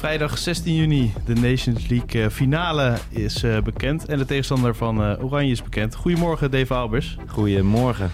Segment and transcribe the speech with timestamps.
[0.00, 4.06] Vrijdag 16 juni, de Nations League eh, finale is eh, bekend.
[4.06, 5.94] En de tegenstander van eh, Oranje is bekend.
[5.94, 7.16] Goedemorgen, Dave Albers.
[7.26, 8.10] Goedemorgen.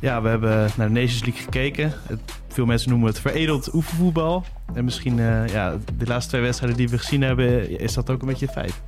[0.00, 1.92] Ja, we hebben naar de Nations League gekeken.
[2.06, 4.44] Het, veel mensen noemen het veredeld oefenvoetbal.
[4.74, 5.16] En misschien,
[5.46, 8.52] ja, de laatste twee wedstrijden die we gezien hebben, is dat ook een beetje een
[8.52, 8.82] feit.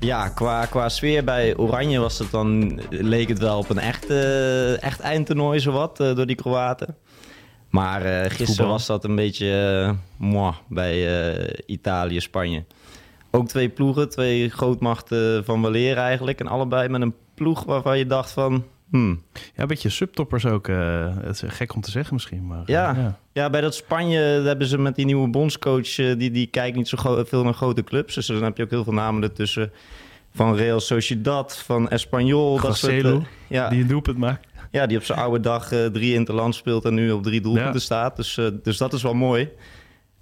[0.00, 4.10] Ja, qua, qua sfeer bij Oranje was het dan, leek het wel op een echt,
[4.10, 6.96] eh, echt eindtoernooi zowat door die Kroaten.
[7.76, 8.66] Maar eh, gisteren Voetbal.
[8.68, 9.90] was dat een beetje uh,
[10.28, 10.94] moi bij
[11.34, 12.64] eh, Italië, Spanje.
[13.30, 16.40] Ook twee ploegen, twee grootmachten van weleer eigenlijk.
[16.40, 18.64] En allebei met een ploeg waarvan je dacht van...
[18.90, 20.68] Hmm, Ja, een beetje subtoppers ook.
[20.68, 22.58] eh, het is gek om te zeggen misschien, maar...
[22.58, 23.18] eh, Ja.
[23.32, 25.98] Ja, bij dat Spanje hebben ze met die nieuwe bondscoach...
[25.98, 28.14] eh, die, die kijkt niet zo veel naar grote clubs.
[28.14, 29.72] Dus dan heb je ook heel veel namen ertussen.
[30.34, 32.60] Van Real Sociedad, van Espanyol.
[32.60, 33.16] Dat soort, eh,
[33.48, 34.46] ja, Die een doelpunt maakt.
[34.76, 36.84] Ja, die op zijn oude dag eh, drie interland speelt...
[36.84, 37.78] en nu op drie doelpunten Ja.
[37.78, 38.16] staat.
[38.16, 39.48] Dus, eh, dus dat is wel mooi.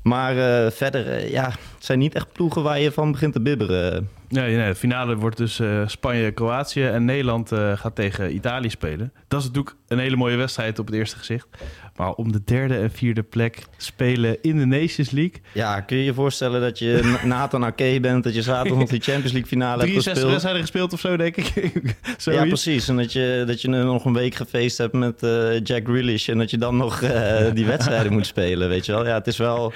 [0.03, 4.09] Maar eh, verder, ja, het zijn niet echt ploegen waar je van begint te bibberen.
[4.29, 9.13] Ja, nee, de finale wordt dus eh, Spanje-Kroatië en Nederland gaat tegen Italië spelen.
[9.29, 11.49] Dat is natuurlijk een hele mooie wedstrijd op het eerste gezicht.
[11.97, 15.41] Maar om de derde en vierde plek spelen in de Nations League.
[15.53, 18.25] Ja, kun je je voorstellen dat je Na- Nathan Ake bent...
[18.25, 20.31] dat je zaterdag nog die Champions League finale hebt 63 gespeeld?
[20.31, 21.53] wedstrijden gespeeld of zo, denk ik.
[22.25, 22.89] Ja, precies.
[22.89, 26.29] En dat je, dat je nog een week gefeest hebt met eh, Jack Grealish...
[26.29, 29.07] en dat je dan nog eh, die wedstrijden moet spelen, weet je wel.
[29.07, 29.73] Ja, het is wel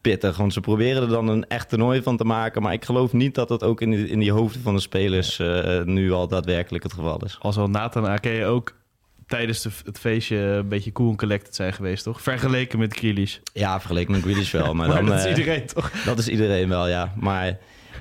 [0.00, 2.62] pittig, want ze proberen er dan een echt toernooi van te maken...
[2.62, 5.38] maar ik geloof niet dat dat ook in die, in die hoofden van de spelers
[5.38, 7.38] eh, nu al daadwerkelijk het geval is.
[7.40, 8.76] Al zal Nathan Ake ook
[9.28, 12.22] tijdens de, het feestje een beetje cool en collected zijn geweest, toch?
[12.22, 13.36] Vergeleken met Grealish.
[13.52, 15.06] Ja, vergeleken met Grealish wel, maar, Maar, dan...
[15.06, 15.90] dat is eh, iedereen, toch?
[16.04, 17.12] Dat is iedereen wel, ja.
[17.16, 17.58] Maar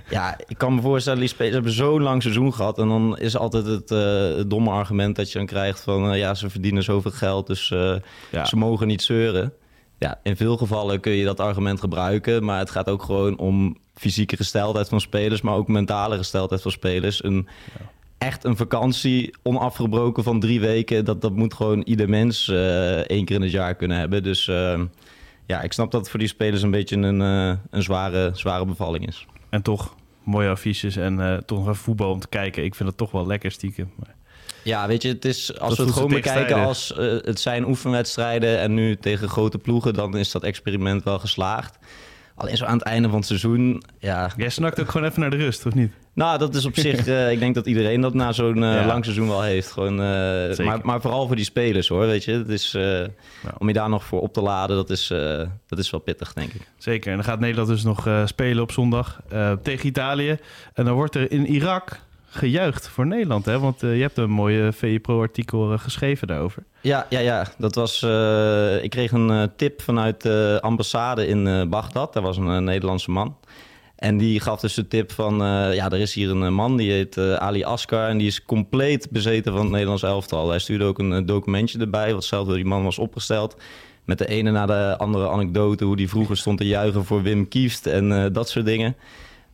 [0.09, 2.77] ja, ik kan me voorstellen, die spelers hebben zo'n lang seizoen gehad.
[2.77, 6.11] En dan is altijd het, eh, het domme argument dat je dan krijgt van...
[6.11, 7.67] eh, ja, ze verdienen zoveel geld, dus
[8.31, 8.45] Ja.
[8.45, 9.53] ze mogen niet zeuren.
[9.99, 12.43] Ja, in veel gevallen kun je dat argument gebruiken.
[12.43, 15.41] Maar het gaat ook gewoon om fysieke gesteldheid van spelers...
[15.41, 17.23] maar ook mentale gesteldheid van spelers.
[17.23, 17.47] Een,
[18.17, 21.05] Echt een vakantie, onafgebroken van drie weken...
[21.05, 24.23] dat, dat moet gewoon ieder mens eh, één keer in het jaar kunnen hebben.
[24.23, 24.47] Dus...
[24.47, 24.81] eh,
[25.45, 28.65] ja, ik snap dat het voor die spelers een beetje een, eh, een zware, zware
[28.65, 29.25] bevalling is.
[29.49, 32.63] En toch mooie affiches en toch nog even voetbal om te kijken.
[32.63, 33.91] Ik vind het toch wel lekker stiekem.
[33.95, 34.15] Maar-
[34.63, 38.59] Ja, weet je, het is, als Dat we het gewoon bekijken als het zijn oefenwedstrijden
[38.59, 41.77] en nu tegen grote ploegen, dan is dat experiment wel geslaagd.
[42.37, 44.31] Alleen zo aan het einde van het seizoen, ja.
[44.37, 45.91] Jij snakt ook gewoon even naar de rust, of niet?
[46.13, 48.85] Nou, dat is op zich, eh, ik denk dat iedereen dat na zo'n eh, Ja.
[48.85, 49.71] lang seizoen wel heeft.
[49.71, 52.31] Gewoon, eh, maar, maar vooral voor die spelers hoor, weet je.
[52.31, 52.77] Het is,
[53.57, 55.07] Om je daar nog voor op te laden, dat is,
[55.67, 56.61] dat is wel pittig, denk ik.
[56.77, 57.09] Zeker.
[57.09, 59.21] En dan gaat Nederland dus nog spelen op zondag
[59.61, 60.37] tegen Italië.
[60.73, 61.99] En dan wordt er in Irak
[62.37, 63.59] gejuicht voor Nederland, hè?
[63.59, 66.63] Want eh, je hebt een mooie VE Pro-artikel eh, geschreven daarover.
[66.81, 67.47] Ja, ja, ja.
[67.57, 72.13] Dat was, eh, ik kreeg een tip vanuit de ambassade in Bagdad.
[72.13, 73.37] Daar was een Nederlandse man.
[73.95, 75.37] En die gaf dus de tip van...
[75.73, 78.09] ja, er is hier een man, die heet Ali Askar...
[78.09, 80.49] en die is compleet bezeten van het Nederlands elftal.
[80.49, 82.13] Hij stuurde ook een documentje erbij...
[82.13, 83.55] wat zelf door die man was opgesteld...
[84.05, 85.85] met de ene na de andere anekdote...
[85.85, 88.95] hoe die vroeger stond te juichen voor Wim Kieft en dat soort dingen...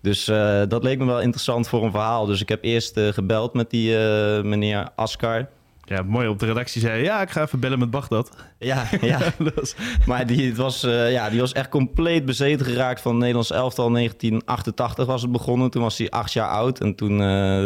[0.04, 2.26] Dus eh, dat leek me wel interessant voor een verhaal.
[2.26, 5.48] Dus ik heb eerst eh, gebeld met die eh, meneer Askar...
[5.86, 8.36] Ja, mooi op de redactie zei ja, ik ga even bellen met Bagdad.
[8.60, 9.20] Ja, ja.
[9.56, 13.52] Was- Maar die, het was, ja, die was echt compleet bezeten geraakt van het Nederlands
[13.52, 13.92] elftal.
[13.92, 15.70] 1988 was het begonnen.
[15.70, 16.80] Toen was hij acht jaar oud.
[16.80, 17.18] En toen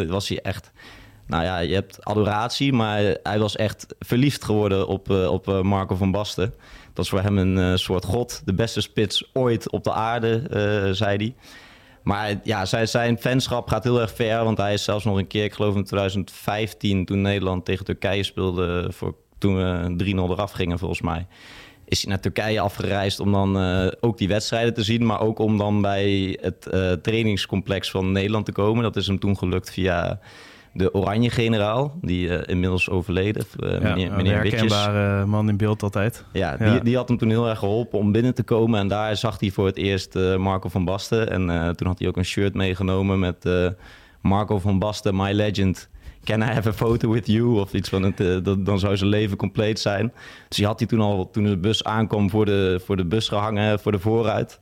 [0.07, 0.71] was hij echt...
[1.27, 6.11] Nou ja, je hebt adoratie, maar hij was echt verliefd geworden op, op Marco van
[6.11, 6.53] Basten.
[6.93, 8.41] Dat is voor hem een soort god.
[8.45, 10.41] De beste spits ooit op de aarde,
[10.93, 11.33] zei hij.
[12.07, 14.43] Maar ja, zijn, fanschap gaat heel erg ver.
[14.43, 17.05] Want hij is zelfs nog een keer, ik geloof in 2015...
[17.05, 18.87] toen Nederland tegen Turkije speelde...
[18.91, 21.27] Voor, toen we 3-0 eraf gingen, volgens mij
[21.85, 25.39] is hij naar Turkije afgereisd om dan eh, ook die wedstrijden te zien, maar ook
[25.39, 28.83] om dan bij het eh, trainingscomplex van Nederland te komen.
[28.83, 30.19] Dat is hem toen gelukt via
[30.77, 35.57] de oranje generaal, die uh, inmiddels overleden, uh, ja, meneer, meneer een herkenbare man in
[35.57, 36.25] beeld altijd.
[36.33, 36.71] Ja, Ja.
[36.71, 38.79] Die, die had hem toen heel erg geholpen om binnen te komen.
[38.79, 41.29] En daar zag hij voor het eerst eh, Marco van Basten.
[41.29, 43.67] En eh, toen had hij ook een shirt meegenomen met eh,
[44.21, 45.89] Marco van Basten, my legend.
[46.23, 47.59] Can I have a photo with you?
[47.59, 50.13] Of iets van het, eh, dat, dan zou zijn leven compleet zijn.
[50.47, 53.27] Dus die had hij toen al, toen de bus aankwam, voor de, voor de bus
[53.27, 54.59] gehangen, voor de vooruit.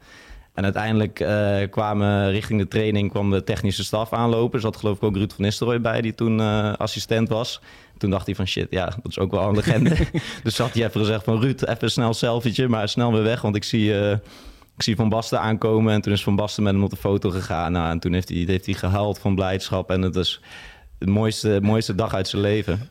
[0.56, 4.56] En uiteindelijk eh, kwamen richting de training kwam de technische staf aanlopen.
[4.56, 7.62] Er zat geloof ik ook Ruud van Nistelrooy bij, die toen eh, assistent was.
[7.98, 9.98] Toen dacht hij van shit, ja, dat is ook wel een legende.
[10.44, 13.42] dus had hij even gezegd van Ruud, even snel een selfietje, maar snel weer weg.
[13.42, 14.12] Want ik zie, eh,
[14.76, 15.94] ik zie Van Basten aankomen.
[15.94, 17.72] En toen is Van Basten met hem op de foto gegaan.
[17.72, 19.90] Nou, en toen heeft hij, heeft hij gehuild van blijdschap.
[19.90, 20.42] En het is
[20.98, 22.90] de mooiste, mooiste dag uit zijn leven.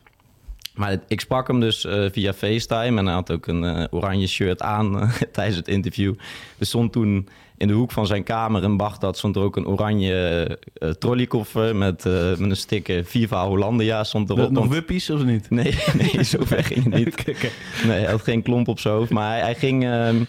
[0.75, 3.83] Maar het- ik sprak hem dus eh, via FaceTime en hij had ook een eh,
[3.89, 6.13] oranje shirt aan eh, tijdens het interview.
[6.57, 7.27] Er stond toen
[7.57, 10.59] in de hoek van zijn kamer in Bagdad stond er ook een oranje
[10.99, 14.51] trolleykoffer met, met een sticker Viva Hollandia stond erop.
[14.51, 15.49] Nog wuppies of niet?
[15.49, 15.77] Nee,
[16.13, 17.25] nee, zover ging het niet.
[17.87, 19.09] Nee, hij had geen klomp op zijn hoofd.
[19.11, 20.23] Maar hij, hij ging, ehm,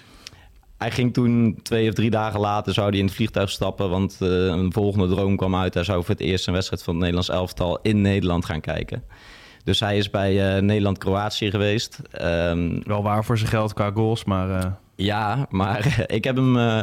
[0.79, 3.91] hij ging toen twee of drie dagen later zou hij in het vliegtuig stappen.
[3.91, 5.75] Want een volgende droom kwam uit.
[5.75, 9.03] Hij zou voor het eerst een wedstrijd van het Nederlands elftal in Nederland gaan kijken.
[9.67, 12.01] Dus hij is bij eh, Nederland-Kroatië geweest.
[12.11, 14.51] Ehm, Wel waar voor zijn geld qua goals, maar...
[14.51, 16.79] eh, ja, maar ik heb hem eh,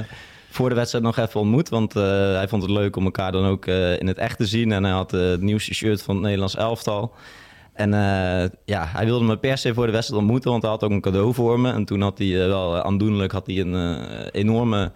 [0.49, 1.69] voor de wedstrijd nog even ontmoet.
[1.69, 4.71] Want hij vond het leuk om elkaar dan ook in het echt te zien.
[4.71, 7.13] En hij had het nieuwste shirt van het Nederlands elftal.
[7.73, 7.89] En
[8.65, 11.01] ja, hij wilde me per se voor de wedstrijd ontmoeten, want hij had ook een
[11.01, 11.71] cadeau voor me.
[11.71, 14.91] En toen had hij wel aandoenlijk had hij een enorme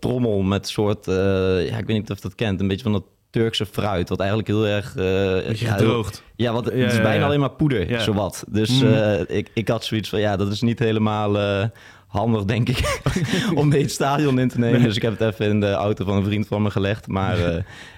[0.00, 3.04] trommel met soort, ja, ik weet niet of je dat kent, een beetje van dat
[3.40, 4.94] Turkse fruit, wat eigenlijk heel erg...
[4.94, 6.22] heel- gedroogd.
[6.36, 7.98] ja, want het Ja, is bijna alleen maar poeder, Ja.
[8.00, 8.44] zowat.
[8.48, 8.92] Dus Mhm.
[8.92, 11.64] eh, ik, ik had zoiets van, ja, dat is niet helemaal eh,
[12.06, 13.00] handig, denk ik,
[13.54, 14.76] om mee het stadion in te nemen.
[14.78, 14.86] Nee.
[14.86, 17.06] Dus ik heb het even in de auto van een vriend van me gelegd.
[17.06, 17.38] Maar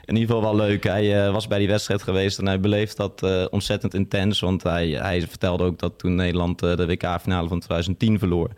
[0.05, 0.85] in ieder geval wel leuk.
[0.85, 4.41] Hij was bij die wedstrijd geweest en hij beleeft dat ontzettend intens.
[4.41, 8.49] Want hij, hij vertelde ook dat toen Nederland de WK-finale van 2010 verloor...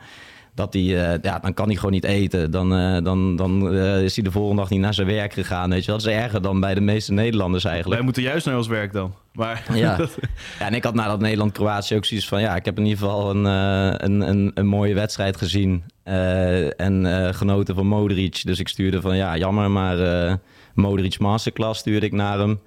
[0.61, 2.51] Dat hij, eh, ja, dan kan hij gewoon niet eten.
[2.51, 5.71] Dan, eh, dan, dan eh, is hij de volgende dag niet naar zijn werk gegaan.
[5.71, 6.01] Weet je wel.
[6.01, 7.95] Dat is erger dan bij de meeste Nederlanders eigenlijk.
[7.95, 9.15] Wij moeten juist naar ons werk dan.
[9.33, 9.99] Maar Ja.
[10.59, 12.41] ja, en ik had na dat Nederland-Kroatië ook zoiets van...
[12.41, 15.85] ja, ik heb in ieder geval een, een, een, een mooie wedstrijd gezien.
[16.77, 18.41] en genoten van Modric.
[18.45, 20.39] Dus ik stuurde van, ja, jammer, maar
[20.75, 22.61] Modric Masterclass stuurde ik naar hem.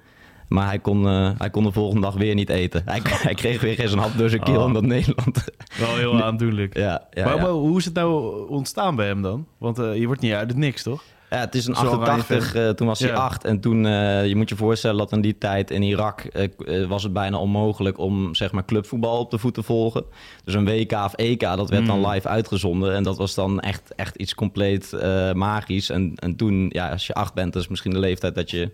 [0.47, 2.81] Maar hij kon, eh, hij kon de volgende dag weer niet eten.
[2.85, 4.65] Hij, hij kreeg weer geen hap door zijn keel Oh.
[4.65, 5.43] omdat Nederland...
[5.79, 6.77] wel heel aandoenlijk.
[6.77, 7.41] ja, ja, maar, ja.
[7.41, 9.45] maar hoe is het nou ontstaan bij hem dan?
[9.57, 11.03] Want eh, je wordt niet uit het niks, toch?
[11.29, 13.15] Ja, het is een Zo oranje 88, eh, toen was hij Ja.
[13.15, 13.43] 8.
[13.43, 16.47] En toen, eh, je moet je voorstellen dat in die tijd in Irak
[16.87, 20.03] was het bijna onmogelijk om zeg maar clubvoetbal op de voet te volgen.
[20.43, 22.07] Dus een WK of EK, dat werd dan Mm.
[22.07, 22.95] live uitgezonden.
[22.95, 25.89] En dat was dan echt, echt iets compleet eh, magisch.
[25.89, 28.71] En, en toen, ja, als je 8 bent, dat is misschien de leeftijd dat je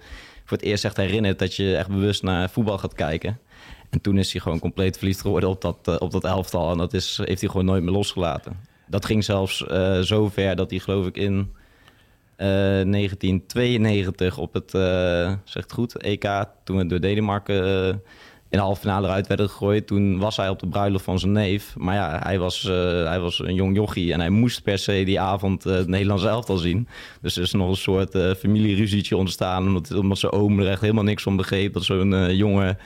[0.50, 3.40] voor het eerst echt herinnert dat je echt bewust naar voetbal gaat kijken.
[3.90, 6.72] En toen is hij gewoon compleet verliefd geworden op dat, eh, op dat elftal.
[6.72, 8.58] En dat is, heeft hij gewoon nooit meer losgelaten.
[8.88, 11.52] Dat ging zelfs eh, zo ver dat hij geloof ik in
[12.36, 17.96] eh, 1992 op het, eh zegt goed, EK, toen we door Denemarken eh,
[18.50, 19.88] in de halve finale eruit werden gegooid.
[19.88, 21.76] Toen was hij op de bruiloft van zijn neef.
[21.78, 25.04] Maar ja, hij was, eh, hij was een jong jochie en hij moest per se
[25.04, 26.88] die avond eh, het Nederlands elftal zien.
[27.22, 30.82] Dus er is nog een soort eh familieruzietje ontstaan, omdat, omdat zijn oom er echt
[30.82, 31.74] helemaal niks van begreep.
[31.74, 32.78] Dat zo'n jongen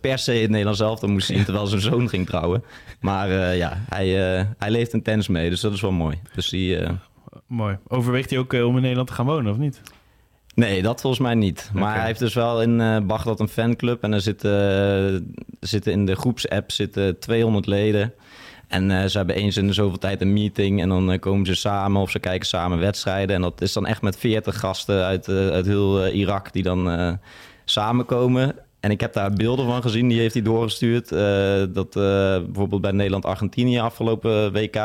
[0.00, 2.64] per se het Nederlands elftal moest zien, terwijl zijn zoon ging trouwen.
[3.00, 4.08] Maar ja, hij,
[4.58, 6.18] hij leeft intens mee, dus dat is wel mooi.
[6.34, 6.56] Dus
[7.46, 7.78] Mooi.
[7.88, 9.80] Overweegt hij ook om in Nederland te gaan wonen, of niet?
[10.58, 11.70] Nee, dat volgens mij niet.
[11.74, 14.02] Maar hij heeft dus wel in eh Bagdad een fanclub.
[14.02, 14.50] En er zitten,
[15.60, 18.12] er zitten in de groepsapp zitten 200 leden.
[18.68, 20.80] En eh, ze hebben eens in de zoveel tijd een meeting.
[20.82, 23.36] En dan eh, komen ze samen of ze kijken samen wedstrijden.
[23.36, 26.62] En dat is dan echt met 40 gasten uit, eh, uit heel eh, Irak die
[26.62, 27.12] dan eh,
[27.64, 28.54] samenkomen.
[28.80, 31.12] En ik heb daar beelden van gezien, die heeft hij doorgestuurd.
[31.12, 32.02] eh, dat eh,
[32.44, 34.76] bijvoorbeeld bij Nederland-Argentinië afgelopen WK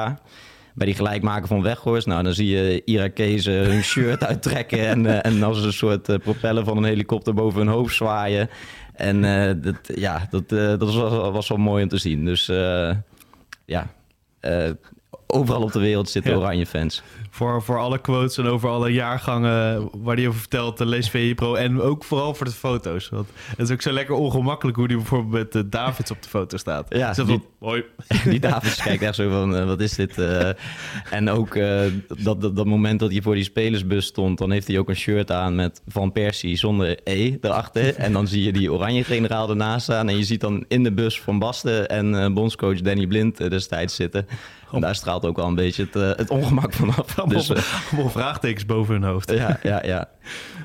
[0.73, 2.07] bij die gelijkmaker van Weghorst.
[2.07, 6.17] Nou, dan zie je Irakezen hun shirt uittrekken en, eh, en als een soort eh,
[6.17, 8.49] propeller van een helikopter boven hun hoofd zwaaien.
[8.93, 10.95] En eh, dat, ja, dat, dat was,
[11.31, 12.25] was wel mooi om te zien.
[12.25, 12.45] Dus
[13.65, 13.93] ja,
[15.33, 16.37] overal op de wereld zitten Ja.
[16.37, 17.01] oranje fans.
[17.29, 21.31] Voor, voor alle quotes en over alle jaargangen waar hij over vertelt, eh, lees VE
[21.35, 21.55] Pro.
[21.55, 23.09] En ook vooral voor de foto's.
[23.09, 26.29] Want het is ook zo lekker ongemakkelijk hoe hij bijvoorbeeld met eh, Davids op de
[26.29, 26.85] foto staat.
[26.89, 27.83] Ja, Zo van, die- hoi.
[28.29, 30.17] Die Davids kijkt echt zo van, eh, wat is dit?
[31.09, 31.53] en ook
[32.23, 34.37] dat, dat, dat moment dat hij voor die spelersbus stond...
[34.37, 37.95] dan heeft hij ook een shirt aan met Van Persie zonder E erachter.
[37.95, 40.09] En dan zie je die oranje generaal ernaast staan...
[40.09, 44.27] en je ziet dan in de bus Van Basten en bondscoach Danny Blind destijds zitten.
[44.73, 47.15] En daar straalt ook wel een beetje het, eh, het ongemak vanaf.
[47.27, 47.61] Dus, eh,
[47.91, 49.31] allemaal vraagtekens boven hun hoofd.
[49.31, 50.09] ja, ja, ja.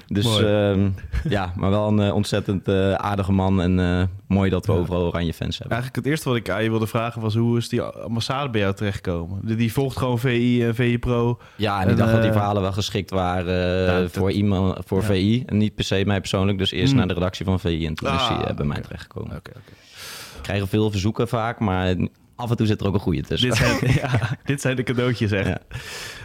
[0.07, 0.89] Dus ehm,
[1.29, 3.63] ja, maar wel een eh, ontzettend aardige man.
[3.63, 4.79] En mooi dat we Ja.
[4.79, 5.77] overal oranje fans hebben.
[5.77, 7.35] Eigenlijk het eerste wat ik aan je wilde vragen was...
[7.35, 9.41] hoe is die ambassade bij jou terechtgekomen?
[9.47, 11.39] Die, die volgt gewoon VI en VI Pro.
[11.57, 13.55] Ja, en ik En, dacht dat die verhalen wel geschikt waren
[14.03, 15.07] Ja, voor iemand, voor ja.
[15.07, 15.43] VI.
[15.47, 16.59] En niet per se mij persoonlijk.
[16.59, 16.99] Dus eerst Hmm.
[16.99, 19.37] naar de redactie van VI en toen is Ah, hij bij mij terechtgekomen.
[19.37, 19.73] Oké, oké.
[20.37, 21.95] We krijgen veel verzoeken vaak, maar
[22.39, 23.49] af en toe zit er ook een goede tussen.
[23.49, 25.47] Dit zijn, ja, dit zijn de cadeautjes echt.
[25.47, 25.61] Ja.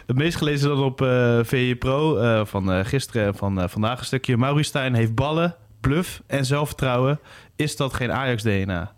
[0.06, 3.98] Het meest gelezen dan op eh VI Pro eh, van eh, gisteren en van vandaag
[3.98, 4.36] een stukje.
[4.36, 7.20] Maurice Stijn heeft ballen, bluff en zelfvertrouwen.
[7.56, 8.94] Is dat geen Ajax-DNA?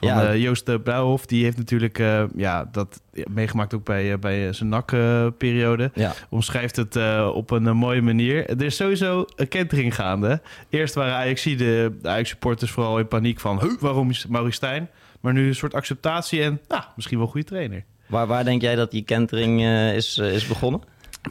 [0.00, 0.28] Van Ja.
[0.28, 3.00] eh, Joost de Brouwhof, die heeft natuurlijk eh, ja, dat
[3.30, 5.90] meegemaakt ook bij, eh, bij eh, zijn NAC-periode.
[5.94, 6.12] Ja.
[6.28, 8.48] Omschrijft het eh, op een eh, mooie manier.
[8.50, 10.40] Er is sowieso een kentering gaande.
[10.70, 13.60] Eerst waren Ajax de, de Ajax-supporters vooral in paniek van...
[13.60, 14.88] "Huh, waarom is Maurice Stijn?
[15.20, 17.84] Maar nu een soort acceptatie en nou, misschien wel een goede trainer.
[18.06, 20.80] Waar, waar denk jij dat die kentering eh, is, eh, is begonnen?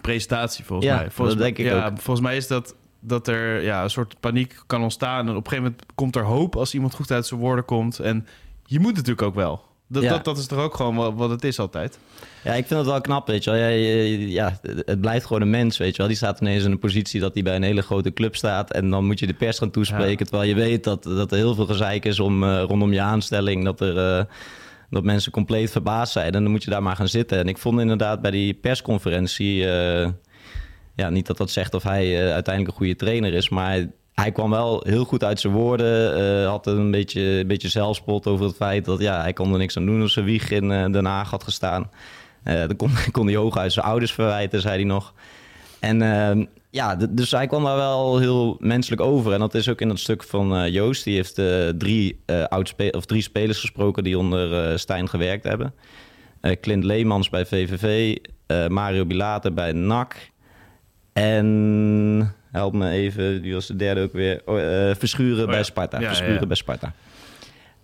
[0.01, 1.11] presentatie volgens Ja, mij.
[1.11, 4.19] Volgens dat mij, denk ik ja, Volgens mij is dat dat er ja, een soort
[4.19, 5.19] paniek kan ontstaan.
[5.27, 7.99] En op een gegeven moment komt er hoop als iemand goed uit zijn woorden komt.
[7.99, 8.27] En
[8.67, 9.61] je moet natuurlijk ook wel.
[9.89, 10.09] Dat, Ja.
[10.09, 11.99] dat, dat is toch ook gewoon wat, het is altijd.
[12.43, 13.59] Ja, ik vind het wel knap, weet je wel.
[13.59, 13.67] Ja,
[14.27, 16.07] ja, het blijft gewoon een mens, weet je wel.
[16.07, 18.71] Die staat ineens in een positie dat hij bij een hele grote club staat.
[18.71, 20.25] En dan moet je de pers gaan toespreken.
[20.27, 23.63] Terwijl je weet dat, dat er heel veel gezeik is om, eh, rondom je aanstelling.
[23.63, 24.23] Dat, er, eh,
[24.89, 26.33] dat mensen compleet verbaasd zijn.
[26.33, 27.37] En dan moet je daar maar gaan zitten.
[27.37, 29.69] En ik vond inderdaad bij die persconferentie...
[29.69, 30.09] eh,
[30.95, 33.49] ja, niet dat dat zegt of hij uiteindelijk een goede trainer is.
[33.49, 33.85] Maar
[34.21, 36.15] hij kwam wel heel goed uit zijn woorden.
[36.15, 39.57] eh, had een beetje, een beetje zelfspot over het feit dat ja, hij kon er
[39.57, 41.89] niks aan doen als zijn wieg in eh, Den Haag had gestaan.
[42.43, 45.13] Eh dan kon, kon hij hooguit zijn ouders verwijten, zei hij nog.
[45.79, 49.33] En eh, ja, dus hij kwam daar wel heel menselijk over.
[49.33, 51.03] En dat is ook in dat stuk van Joost.
[51.03, 51.41] Die heeft
[51.79, 55.73] drie, oudspe- of drie spelers gesproken die onder Stijn gewerkt hebben.
[56.61, 58.15] Clint Leemans bij VVV,
[58.69, 60.31] Mario Bilate bij NAC.
[61.13, 64.41] En help me even, die was de derde ook weer.
[64.45, 65.51] Oh, eh, Verschuren ja.
[65.51, 65.99] bij Sparta.
[65.99, 66.45] Ja, Verschuren ja.
[66.45, 66.93] bij Sparta.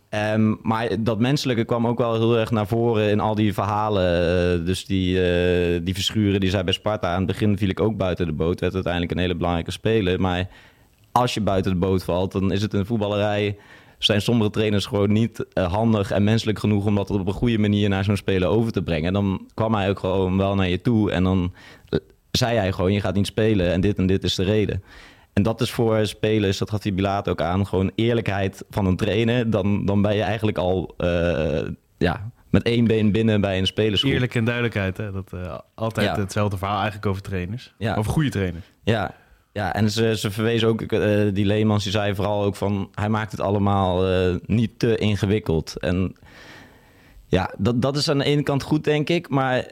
[0.09, 4.05] Ehm, maar dat menselijke kwam ook wel heel erg naar voren in al die verhalen.
[4.05, 7.11] Eh, dus die, eh, die Verschuren, die zei bij Sparta...
[7.11, 8.59] aan het begin viel ik ook buiten de boot.
[8.59, 10.21] Werd uiteindelijk een hele belangrijke speler.
[10.21, 10.49] Maar
[11.11, 13.57] als je buiten de boot valt, dan is het een voetballerij...
[13.97, 16.85] zijn sommige trainers gewoon niet handig en menselijk genoeg...
[16.85, 19.07] om dat op een goede manier naar zo'n speler over te brengen.
[19.07, 21.11] En dan kwam hij ook gewoon wel naar je toe.
[21.11, 21.53] En dan
[22.37, 24.83] zei hij gewoon, je gaat niet spelen en dit en dit is de reden.
[25.33, 28.95] En dat is voor spelers, dat gaf die Bilaat ook aan, gewoon eerlijkheid van een
[28.95, 29.49] trainer.
[29.49, 31.61] Dan, dan ben je eigenlijk al eh,
[31.97, 34.11] ja, met één been binnen bij een spelersgroep.
[34.13, 34.97] Eerlijk en duidelijkheid.
[34.97, 35.11] Hè?
[35.11, 36.19] Dat uh, altijd Ja.
[36.21, 37.73] hetzelfde verhaal eigenlijk over trainers.
[37.77, 37.95] Ja.
[37.95, 38.65] Over goede trainers.
[38.83, 39.15] Ja,
[39.51, 42.89] ja en ze, ze verwezen ook, eh, die Leemans, die zei vooral ook van...
[42.93, 45.79] hij maakt het allemaal eh, niet te ingewikkeld.
[45.79, 46.15] En
[47.27, 49.29] ja, dat, dat is aan de ene kant goed, denk ik.
[49.29, 49.65] Maar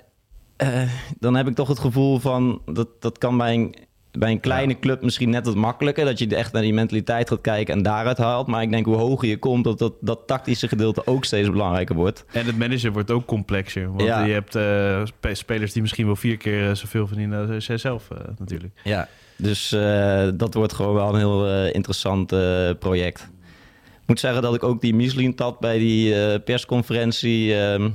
[0.62, 0.82] eh,
[1.20, 2.62] dan heb ik toch het gevoel van...
[2.66, 3.76] dat, dat kan bij een,
[4.12, 4.80] bij een kleine Ja.
[4.80, 6.06] club misschien net wat makkelijker...
[6.06, 8.48] dat je echt naar die mentaliteit gaat kijken en daaruit haalt.
[8.48, 11.96] Maar ik denk hoe hoger je komt, dat dat, dat tactische gedeelte ook steeds belangrijker
[11.96, 12.26] wordt.
[12.32, 13.88] En het manager wordt ook complexer.
[13.88, 14.24] Want Ja.
[14.26, 17.78] je hebt eh, spe- spelers die misschien wel vier keer eh, zoveel verdienen als jij
[17.78, 18.74] zelf natuurlijk.
[18.84, 19.70] Ja, dus
[20.36, 22.28] dat wordt gewoon wel een heel interessant
[22.80, 23.30] project.
[24.02, 27.56] Ik moet zeggen dat ik ook die Michelin tat bij die persconferentie.
[27.56, 27.90] ehm,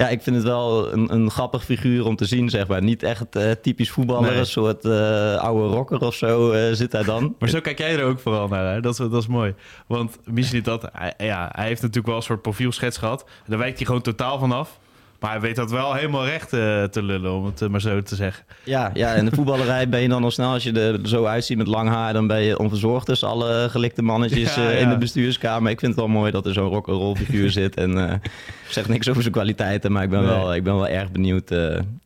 [0.00, 2.82] ja, ik vind het wel een, een grappig figuur om te zien, zeg maar.
[2.82, 4.38] Niet echt eh, typisch voetballer, Nee.
[4.38, 7.34] een soort eh, oude rocker of zo eh, zit hij dan.
[7.38, 8.74] Maar zo kijk jij er ook vooral naar.
[8.74, 8.80] Hè?
[8.80, 9.54] Dat, is, dat is mooi.
[9.86, 13.24] Want misschien dat, hij, ja, hij heeft natuurlijk wel een soort profielschets gehad.
[13.46, 14.78] Daar wijkt hij gewoon totaal vanaf.
[15.20, 18.02] Maar hij weet dat wel helemaal recht eh, te lullen, om het eh, maar zo
[18.02, 18.44] te zeggen.
[18.64, 21.56] Ja, ja, in de voetballerij ben je dan al snel, als je er zo uitziet
[21.58, 24.98] met lang haar, dan ben je onverzorgd tussen alle gelikte mannetjes Ja, eh, in de
[24.98, 25.70] bestuurskamer.
[25.70, 27.76] Ik vind het wel mooi dat er zo'n rock'n'roll figuur zit.
[27.76, 28.30] En ik
[28.68, 30.28] zeg niks over zijn kwaliteiten, maar ik ben, Nee.
[30.28, 31.48] wel, ik ben wel erg benieuwd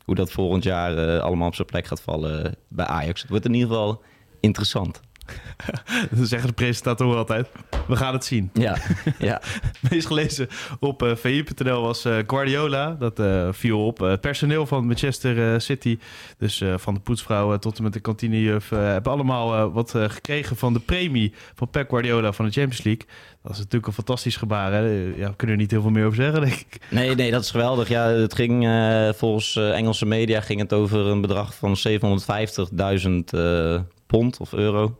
[0.04, 3.20] hoe dat volgend jaar allemaal op zijn plek gaat vallen bij Ajax.
[3.20, 4.02] Het wordt in ieder geval
[4.40, 5.00] interessant.
[6.10, 7.48] Dat zeggen de presentatoren altijd.
[7.86, 8.50] We gaan het zien.
[8.52, 8.76] Ja,
[9.18, 9.42] ja.
[9.90, 10.48] meest gelezen
[10.80, 12.90] op eh VI.nl was eh, Guardiola.
[12.90, 13.98] Dat eh, viel op.
[13.98, 15.98] Het personeel van Manchester City,
[16.38, 20.80] dus van de poetsvrouwen tot en met de kantinejuf, hebben allemaal wat gekregen van de
[20.80, 23.06] premie van Pep Guardiola van de Champions League.
[23.42, 24.72] Dat is natuurlijk een fantastisch gebaar.
[24.72, 24.80] Hè?
[25.16, 26.78] Ja, we kunnen er niet heel veel meer over zeggen, denk ik.
[26.90, 27.88] Nee, nee, dat is geweldig.
[27.88, 28.68] Ja, het ging
[29.16, 34.98] volgens Engelse media ging het over een bedrag van 750.000 eh, pond of euro.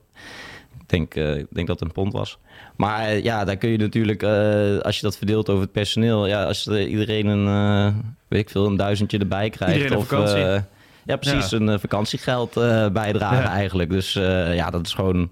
[0.87, 2.39] Ik denk, eh, ik denk dat het een pond was.
[2.77, 6.27] Maar eh, ja, daar kun je natuurlijk, eh, als je dat verdeelt over het personeel,
[6.27, 7.95] ja, als er iedereen een,
[8.29, 9.77] weet ik veel, een duizendje erbij krijgt.
[9.77, 10.65] Iedereen of, vakantie.
[11.05, 11.59] ja, precies, Ja.
[11.59, 12.55] een vakantiegeld
[12.93, 13.49] bijdragen Ja.
[13.51, 13.91] eigenlijk.
[13.91, 14.13] Dus
[14.53, 15.31] ja, dat is gewoon.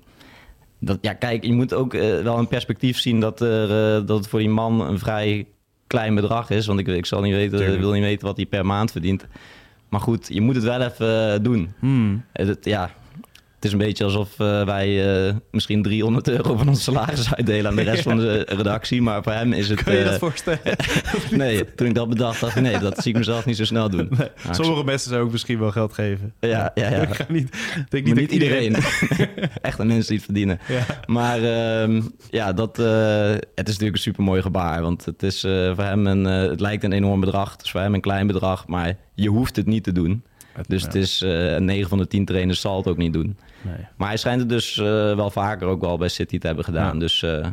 [0.80, 4.38] Dat, ja, kijk, je moet ook wel een perspectief zien dat, er, dat het voor
[4.38, 5.46] die man een vrij
[5.86, 6.66] klein bedrag is.
[6.66, 7.80] Want ik, ik zal niet weten, Tuurlijk.
[7.80, 9.26] wil niet weten wat hij per maand verdient.
[9.88, 11.72] Maar goed, je moet het wel even doen.
[11.78, 12.24] Hmm.
[12.32, 12.90] Dat- ja,
[13.62, 17.70] het is een beetje alsof eh, wij eh, misschien 300 euro van ons salaris uitdelen
[17.70, 19.02] aan de rest van de redactie.
[19.02, 19.82] Maar voor hem is het...
[19.82, 20.60] Kun je dat eh, voorstellen?
[21.30, 23.90] nee, toen ik dat bedacht, dacht ik nee, dat zie ik mezelf niet zo snel
[23.90, 24.06] doen.
[24.10, 26.32] Nee, Nou, ik- sommige mensen zouden ook misschien wel geld geven.
[26.40, 26.96] Ja, ja, ja.
[26.96, 27.56] Ik ga niet,
[27.88, 28.74] denk niet, iedereen.
[29.62, 30.58] Echt aan mensen die het verdienen.
[30.68, 30.84] Ja.
[31.06, 34.82] Maar ehm, ja, dat, het is natuurlijk een supermooi gebaar.
[34.82, 35.40] Want het is
[35.74, 37.52] voor hem een, het lijkt een enorm bedrag.
[37.52, 40.22] Het is voor hem een klein bedrag, maar je hoeft het niet te doen.
[40.66, 40.86] Dus Ja.
[40.86, 43.36] het is eh 9 van de 10 trainers zal het ook niet doen.
[43.62, 43.86] Nee.
[43.96, 46.92] Maar hij schijnt het dus eh, wel vaker ook wel bij City te hebben gedaan.
[46.94, 46.98] Ja.
[46.98, 47.46] Dus eh,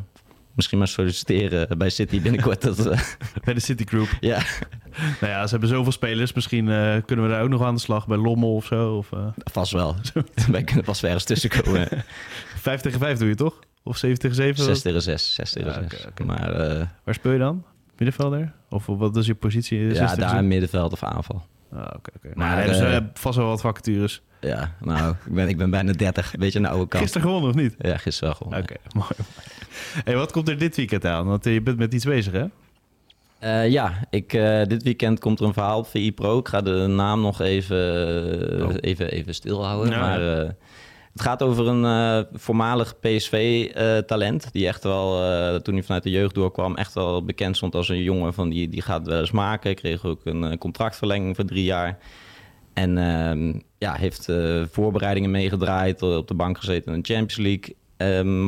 [0.56, 2.62] misschien maar solliciteren bij City binnenkort.
[2.62, 3.00] dat, eh,
[3.46, 4.08] Bij de Citigroup.
[4.20, 4.38] ja,
[5.22, 6.34] Nou ja, ze hebben zoveel spelers.
[6.34, 6.66] Misschien
[7.06, 8.96] kunnen we daar ook nog aan de slag bij Lommel of zo.
[8.96, 9.10] Of,
[9.52, 9.96] vast wel.
[10.52, 11.88] Wij kunnen vast wel ergens tussenkomen.
[12.56, 13.60] 5 tegen 5 doe je toch?
[13.84, 14.64] Of 7 tegen 7?
[14.64, 15.34] 6 tegen 6.
[15.34, 15.84] 6 tegen Ja, 6.
[16.00, 16.24] oké, oké.
[16.24, 16.54] Maar
[17.04, 17.64] Waar speel je dan?
[17.98, 18.54] Middenvelder?
[18.70, 19.80] Of wat is je positie?
[19.94, 21.46] Ja, daar middenveld of aanval.
[21.72, 22.28] Ah, oké, oké.
[22.34, 24.22] Maar, Maar hebben ze eh, eh, vast wel wat vacatures.
[24.42, 26.34] Ja, nou, ik ben, ik ben bijna 30.
[26.34, 27.04] Een beetje een oude kant.
[27.04, 27.76] Gisteren gewonnen of niet?
[27.80, 29.10] Ja, gisteren wel Oké, mooi.
[30.04, 31.26] Hey, wat komt er dit weekend aan?
[31.26, 32.46] Want eh, je bent met iets bezig, hè?
[33.40, 36.38] Eh, ja, ik, eh, dit weekend komt er een verhaal op VI Pro.
[36.38, 37.78] Ik ga de naam nog even,
[38.64, 38.74] Oh.
[38.80, 39.92] even, even stilhouden.
[39.94, 40.56] Ja, maar ja.
[41.14, 44.50] het gaat over een voormalig PSV-talent.
[44.52, 45.12] die echt wel,
[45.62, 48.70] toen hij vanuit de jeugd doorkwam, echt wel bekend stond als een jongen van die,
[48.70, 49.76] die gaat wel eens maken.
[49.76, 51.98] Kreeg ook een contractverlenging voor drie jaar.
[52.82, 57.76] En ehm, ja, heeft eh, voorbereidingen meegedraaid, op de bank gezeten in de Champions League.
[57.98, 58.48] Ehm,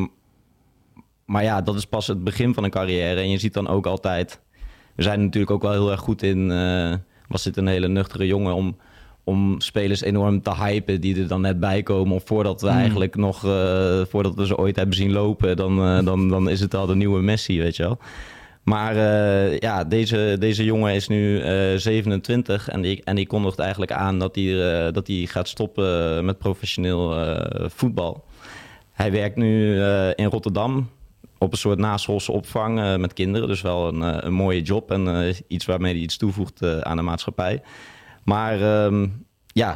[1.25, 3.19] maar ja, dat is pas het begin van een carrière.
[3.21, 4.41] En je ziet dan ook altijd...
[4.95, 6.51] We zijn er natuurlijk ook wel heel erg goed in...
[6.51, 6.93] eh,
[7.27, 8.77] was dit een hele nuchtere jongen om,
[9.23, 11.01] om spelers enorm te hypen...
[11.01, 12.15] die er dan net bij komen.
[12.15, 12.75] Of voordat we Mm.
[12.77, 13.45] eigenlijk nog...
[13.45, 15.55] eh, voordat we ze ooit hebben zien lopen...
[15.55, 17.97] dan, eh, dan, dan is het al de nieuwe Messi, weet je wel.
[18.63, 23.59] Maar eh, ja, deze, deze jongen is nu eh 27 en die, en die kondigt
[23.59, 28.25] eigenlijk aan dat hij, eh, dat gaat stoppen met professioneel eh, voetbal.
[28.91, 30.89] Hij werkt nu eh, in Rotterdam
[31.37, 33.47] op een soort naschoolse opvang eh, met kinderen.
[33.47, 36.79] Dus wel een, eh, een mooie job en eh, iets waarmee hij iets toevoegt eh,
[36.79, 37.61] aan de maatschappij.
[38.23, 39.07] Maar ehm,
[39.47, 39.75] ja,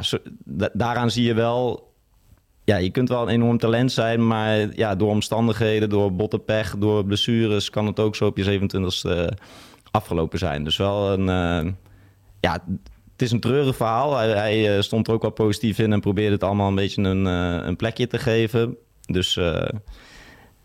[0.72, 1.94] daaraan zie je wel...
[2.66, 6.76] Ja, je kunt wel een enorm talent zijn, maar ja, door omstandigheden, door botte pech,
[6.78, 7.70] door blessures...
[7.70, 9.34] kan het ook zo op je 27e
[9.90, 10.64] afgelopen zijn.
[10.64, 11.28] Dus wel een...
[11.28, 11.72] eh,
[12.40, 12.52] ja,
[13.12, 14.16] het is een treurig verhaal.
[14.16, 17.02] Hij, hij, eh, stond er ook wel positief in en probeerde het allemaal een beetje
[17.02, 18.76] een, eh, een plekje te geven.
[19.06, 19.68] Dus eh,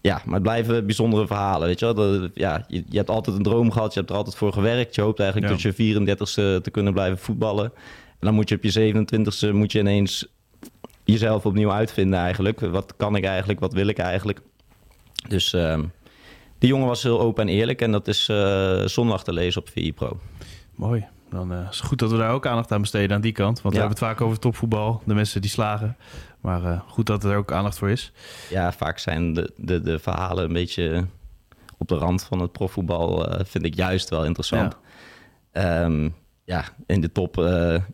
[0.01, 1.93] ja, maar het blijven bijzondere verhalen, weet je wel.
[1.93, 4.95] Dat, ja, je, je hebt altijd een droom gehad, je hebt er altijd voor gewerkt.
[4.95, 5.57] Je hoopt eigenlijk Ja.
[5.59, 5.95] tot je
[6.57, 7.65] 34ste te kunnen blijven voetballen.
[7.65, 10.27] En dan moet je op je 27ste moet je ineens
[11.11, 12.59] jezelf opnieuw uitvinden eigenlijk.
[12.59, 14.41] Wat kan ik eigenlijk, wat wil ik eigenlijk?
[15.27, 15.83] Dus ehm,
[16.57, 19.69] die jongen was heel open en eerlijk en dat is eh, zondag te lezen op
[19.69, 20.19] VI Pro.
[20.75, 21.07] Mooi.
[21.29, 23.61] Dan eh, is het goed dat we daar ook aandacht aan besteden aan die kant.
[23.61, 23.81] Want Ja.
[23.81, 25.01] we hebben het vaak over topvoetbal.
[25.05, 25.97] De mensen die slagen.
[26.41, 28.11] Maar eh, goed dat er ook aandacht voor is.
[28.49, 31.05] Ja, vaak zijn de, de, de verhalen een beetje
[31.77, 33.27] op de rand van het profvoetbal.
[33.45, 34.77] vind ik juist wel interessant.
[35.53, 35.89] Ja,
[36.43, 37.35] ja in de top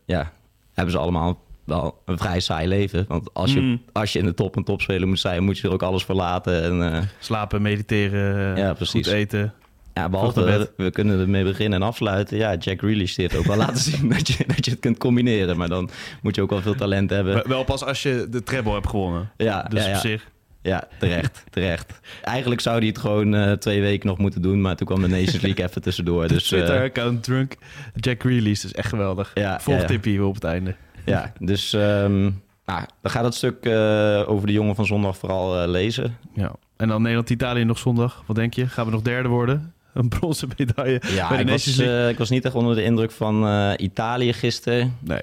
[0.06, 0.32] ja,
[0.74, 3.06] hebben ze allemaal wel een vrij saai leven.
[3.08, 3.82] Want als je, Mm.
[3.92, 6.64] als je in de top een topspeler moet zijn, moet je er ook alles verlaten.
[6.64, 9.06] En, eh, Slapen, mediteren, Ja, precies.
[9.08, 9.54] goed eten.
[9.94, 10.72] ja, behalve, bed.
[10.78, 12.38] we kunnen ermee beginnen en afsluiten.
[12.38, 15.58] Ja, Jack Grealish heeft ook wel laten zien dat je, dat je het kunt combineren.
[15.58, 15.90] Maar dan
[16.22, 17.34] moet je ook wel veel talent hebben.
[17.34, 19.32] Wel- Wel pas als je de treble hebt gewonnen.
[19.38, 19.96] Ja, Dus ja, ja.
[19.96, 20.28] op zich.
[20.62, 22.00] Ja, terecht, terecht.
[22.24, 25.08] Eigenlijk zou hij het gewoon eh, twee weken nog moeten doen, maar toen kwam de
[25.08, 26.28] Nations League even tussendoor.
[26.28, 27.56] Dus eh, Twitter-account drunk.
[27.96, 29.32] Jack Grealish, dat is echt geweldig.
[29.34, 29.88] Ja, Volg ja, ja.
[29.88, 30.76] tippie op het einde.
[31.12, 32.30] Ja, dus ehm,
[32.68, 36.18] nou, dan gaat het stuk eh, over de jongen van zondag vooral eh, lezen.
[36.34, 36.52] Ja.
[36.78, 38.24] En dan Nederland-Italië nog zondag.
[38.26, 38.68] Wat denk je?
[38.68, 39.74] Gaan we nog derde worden?
[39.94, 43.46] Een bronzen medaille Ja, ik was, eh, ik was niet echt onder de indruk van
[43.78, 44.98] Italië gisteren.
[45.00, 45.22] Nee.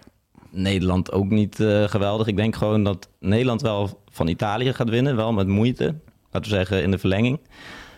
[0.51, 2.27] Nederland ook niet geweldig.
[2.27, 5.95] Ik denk gewoon dat Nederland wel van Italië gaat winnen, wel met moeite.
[6.31, 7.41] Laten we zeggen in de verlenging.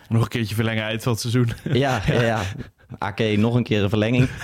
[0.09, 1.49] Nog een keertje verlengen uit van het seizoen.
[1.73, 2.43] Ja, ja, ja.
[2.99, 4.29] AK nog een keer een verlenging.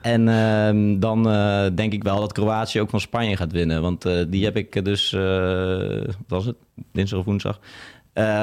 [0.00, 3.82] En ehm, dan eh, denk ik wel dat Kroatië ook van Spanje gaat winnen.
[3.82, 5.20] Want eh, die heb ik dus, eh,
[6.04, 6.56] wat was het?
[6.92, 7.60] Dinsdag of woensdag?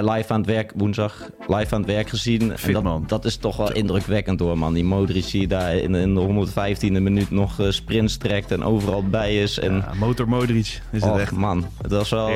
[0.01, 2.57] Live aan het werk, woensdag, live aan het werk gezien.
[2.57, 2.99] Fit, en man.
[2.99, 4.73] dat, dat is toch wel indrukwekkend hoor, man.
[4.73, 9.41] Die Modric die daar in, in de 115e minuut nog sprints trekt en overal bij
[9.41, 9.59] is.
[9.59, 11.31] En, Ja, motor Modric is het echt.
[11.31, 12.29] man, het was wel...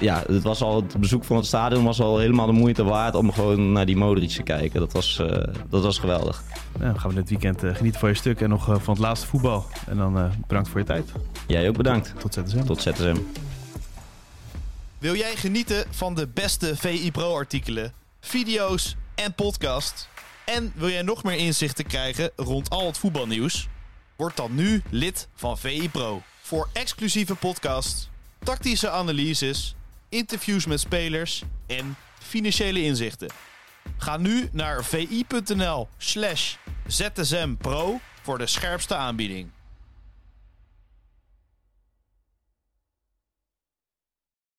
[0.00, 3.14] Ja, het was al het bezoek van het stadion was al helemaal de moeite waard
[3.14, 4.80] om gewoon naar die Modric te kijken.
[4.80, 6.42] Dat was, eh, dat was geweldig.
[6.78, 8.94] Nou, dan gaan we dit weekend eh, genieten van je stuk en nog eh, van
[8.94, 9.66] het laatste voetbal.
[9.86, 11.12] En dan eh, bedankt voor je tijd.
[11.46, 12.12] Jij ook bedankt.
[12.18, 12.64] Tot ZSM.
[12.64, 13.16] Tot ZSM.
[14.98, 20.08] Wil jij genieten van de beste VI Pro artikelen, video's en podcast?
[20.44, 23.68] En wil jij nog meer inzichten krijgen rond al het voetbalnieuws?
[24.16, 26.22] Word dan nu lid van VI Pro.
[26.40, 29.74] Voor exclusieve podcasts, tactische analyses,
[30.14, 33.28] interviews met spelers en financiële inzichten.
[33.98, 36.54] Ga nu naar vi.nl slash
[36.86, 39.50] zsmpro voor de scherpste aanbieding.